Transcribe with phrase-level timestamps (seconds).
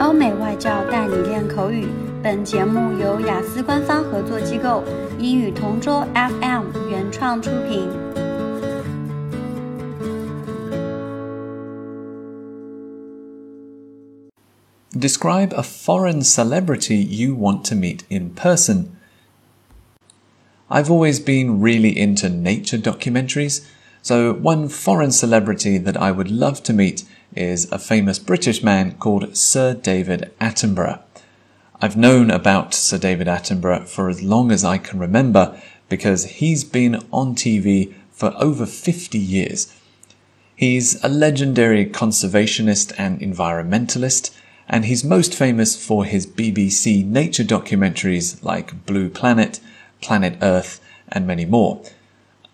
[0.00, 1.86] 欧美外教带你练口语。
[2.22, 4.82] 本节目由雅思官方合作机构
[5.18, 7.88] 英语同桌 FM 原创出品。
[14.96, 18.96] Describe a foreign celebrity you want to meet in person.
[20.70, 23.66] I've always been really into nature documentaries,
[24.00, 27.04] so one foreign celebrity that I would love to meet
[27.35, 31.01] is a famous British man called Sir David Attenborough.
[31.81, 36.63] I've known about Sir David Attenborough for as long as I can remember because he's
[36.63, 39.73] been on TV for over 50 years.
[40.55, 44.31] He's a legendary conservationist and environmentalist
[44.67, 49.59] and he's most famous for his BBC nature documentaries like Blue Planet,
[50.01, 51.81] Planet Earth, and many more.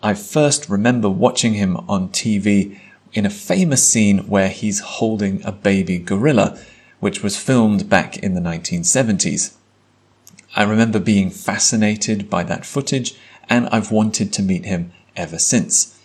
[0.02, 2.80] I first remember watching him on TV
[3.16, 6.60] in a famous scene where he's holding a baby gorilla,
[7.00, 9.54] which was filmed back in the 1970s.
[10.56, 13.16] I remember being fascinated by that footage
[13.50, 15.98] and I've wanted to meet him ever since.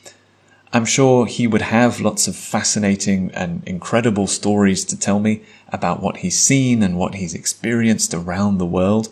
[0.72, 6.00] I'm sure he would have lots of fascinating and incredible stories to tell me about
[6.00, 9.08] what he's seen and what he's experienced around the world.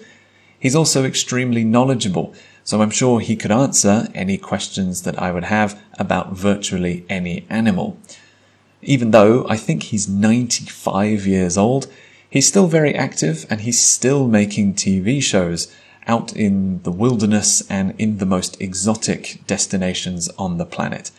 [0.61, 2.33] He's also extremely knowledgeable,
[2.69, 7.47] so I'm sure he could answer any questions that I would have about virtually any
[7.49, 7.97] animal.
[8.83, 11.87] Even though I think he's 95 years old,
[12.29, 15.75] he's still very active and he's still making TV shows
[16.07, 21.11] out in the wilderness and in the most exotic destinations on the planet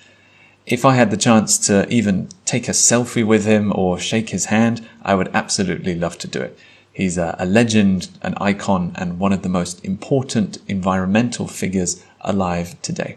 [0.70, 4.46] if I had the chance to even take a selfie with him or shake his
[4.46, 6.60] hand, I would absolutely love to do it.
[6.99, 12.75] He's a, a, legend, an icon, and one of the most important environmental figures alive
[12.83, 13.17] today.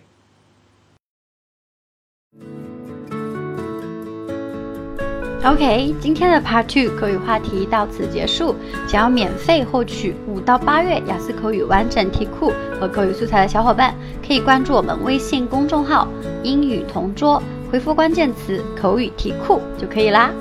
[5.43, 8.55] OK，今天的 Part Two 口语话题到此结束。
[8.87, 13.95] 想要免费获取五到八月雅思口语完整题库和口语素材的小伙伴，
[14.25, 16.09] 可以关注我们微信公众号“
[16.43, 20.33] 英语同桌”，回复关键词“口语题库”就可以啦。